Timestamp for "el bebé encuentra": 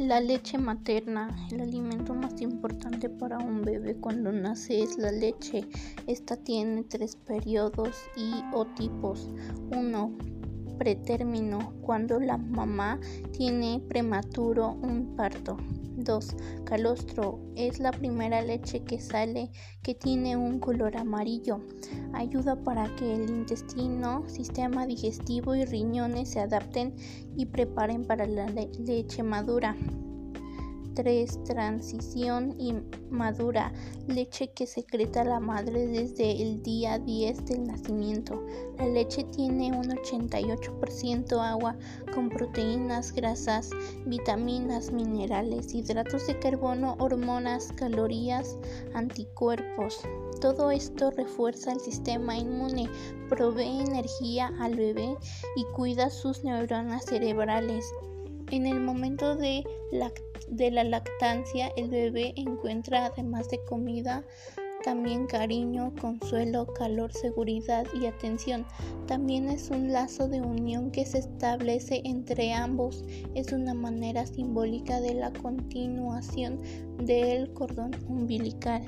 61.76-63.06